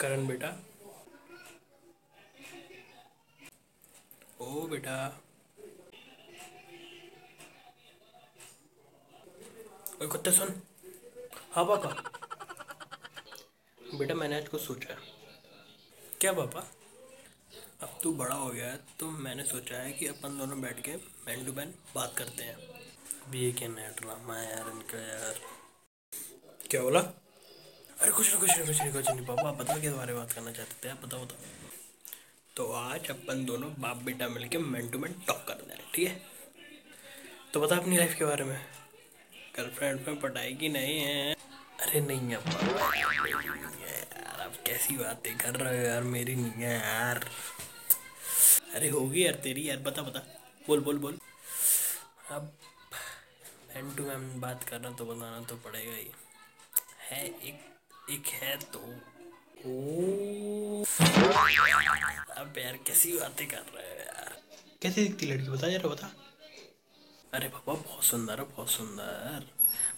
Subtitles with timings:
[0.00, 0.48] करण बेटा।
[4.40, 4.96] ओ बेटा।
[10.00, 10.54] ओए कुत्ते सुन।
[11.52, 11.90] हाँ पापा।
[13.98, 14.96] बेटा मैंने आज कुछ सोचा
[16.20, 16.60] क्या पापा?
[17.82, 20.96] अब तू बड़ा हो गया है तो मैंने सोचा है कि अपन दोनों बैठ के
[21.26, 25.40] मैन टू मैन बात करते हैं। अभी ये क्या नया ड्रामा है यार इनका यार।
[26.70, 27.00] क्या बोला?
[28.00, 30.22] अरे कुछ नहीं कुछ नहीं कुछ नहीं कुछ नहीं। पापा, आप बताओ किस बारे में
[30.22, 30.90] बात करना चाहते थे?
[30.90, 31.38] आप बताओ बताओ।
[32.56, 36.22] तो आज अपन दोनों बाप बेटा मिलके मैन टू मैन टॉक करना है, ठीक है?
[37.52, 38.66] तो बता अपनी लाइफ के बारे में।
[39.56, 41.34] गर्लफ्रेंड में पढ़ाई की नहीं है।
[41.80, 47.30] अरे नहीं पापा यार। आप कैसी बातें कर रहे हो यार, मेरी नहीं है यार।
[48.74, 50.18] अरे होगी यार तेरी यार, बता बता।
[50.66, 51.18] बोल बोल बोल।
[52.30, 52.52] अब
[53.68, 56.10] मैन टू मैन बात करना तो बताना तो पड़ेगा ही।
[57.10, 57.77] है एक
[58.10, 58.78] एक है तो।
[59.66, 60.84] ओ
[62.38, 64.36] अब यार कैसी बातें कर रहे हो यार।
[64.82, 65.48] कैसी दिखती लड़की?
[65.48, 66.10] बता जरा बता।
[67.34, 69.46] अरे पापा बहुत सुंदर है बहुत सुंदर।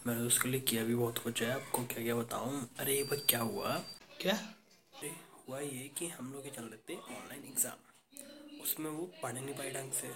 [0.06, 2.68] मैंने उसके लिए किया भी बहुत कुछ है। आपको क्या क्या बताऊँ?
[2.80, 3.74] अरे ये भाई क्या हुआ?
[4.20, 4.34] क्या?
[4.34, 5.10] अरे
[5.48, 6.98] हुआ ये कि हम लोग चल रहे थे?
[7.14, 10.08] ऑनलाइन एग्ज़ाम उसमें वो पढ़ नहीं पाई ढंग से।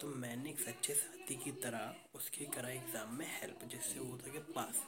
[0.00, 4.32] तो मैंने एक सच्चे साथी की तरह उसके करा एग्ज़ाम में हेल्प जिससे वो था
[4.32, 4.82] कि पास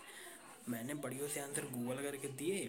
[0.68, 2.68] मैंने बढ़िया से आंसर गूगल करके दिए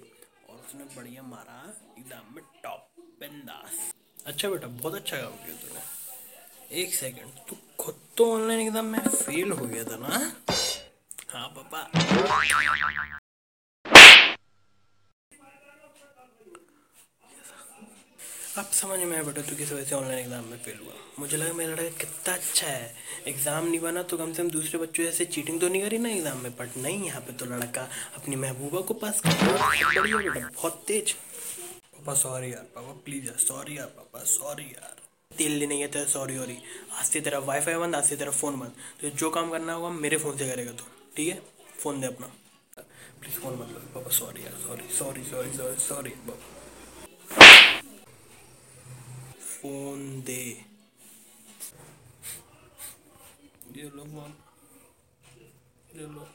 [0.50, 1.60] और उसने बढ़िया मारा
[2.00, 2.88] एग्ज़ाम में टॉप
[3.20, 3.78] बिंदास।
[4.26, 9.00] अच्छा बेटा, बहुत अच्छा काम किया तूने। एक सेकंड, तू खुद तो ऑनलाइन एग्ज़ाम में
[9.00, 10.34] फेल हो गया था ना?
[11.30, 11.82] हाँ पापा।
[18.58, 21.38] अब समझ में आया बेटा तू किस वजह से ऑनलाइन एग्ज़ाम में फेल हुआ। मुझे
[21.38, 22.94] लगा मेरा लड़का कितना अच्छा है।
[23.28, 26.10] एग्ज़ाम नहीं बना तो कम से कम दूसरे बच्चों जैसे चीटिंग तो नहीं करी ना
[26.10, 31.12] एग्ज़ाम में बट नहीं, यहाँ पे तो लड़का अपनी महबूबा को पास कर बहुत तेज।
[31.12, 34.96] पापा सॉरी यार, पापा प्लीज़ यार सॉरी यार, पापा सॉरी यार।
[35.38, 36.58] तेल लेने गया तेरा सॉरी सॉरी
[36.92, 39.90] आज से तेरा वाईफाई बंद, आज से तेरा फ़ोन बंद। तो जो काम करना होगा,
[40.02, 40.84] मेरे फ़ोन से करेगा तो
[41.16, 41.42] ठीक है?
[41.80, 42.28] फ़ोन दे अपना।
[43.22, 43.66] प्लीज़ फ़ोन लो,
[43.96, 46.64] पापा सॉरी यार sorry sorry sorry sorry sorry पापा।
[49.66, 50.42] फ़ोन दे
[53.76, 54.34] ये लो फ़ोन
[55.96, 56.28] ये लो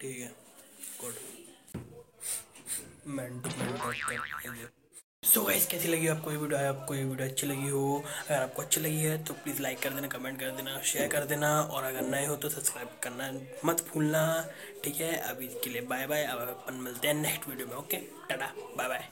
[0.00, 0.28] ठीक है
[1.00, 1.14] गुड
[3.16, 3.42] मैन
[5.24, 7.82] सो गाइस कैसी लगी आपको ये वीडियो है आपको ये वीडियो अच्छी लगी हो?
[8.20, 11.24] अगर आपको अच्छी लगी है तो प्लीज़ लाइक कर देना कमेंट कर देना शेयर कर
[11.32, 13.30] देना, और अगर नए हो तो सब्सक्राइब करना
[13.64, 14.22] मत भूलना।
[14.84, 17.96] ठीक है, अभी के लिए बाय बाय अब अपन मिलते हैं नेक्स्ट वीडियो में ओके
[18.28, 19.08] टाटा बाय बाय